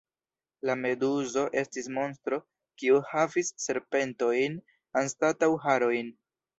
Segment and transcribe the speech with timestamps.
[0.69, 2.41] La Meduzo estis monstro,
[2.81, 4.61] kiu havis serpentojn
[5.05, 6.17] anstataŭ harojn.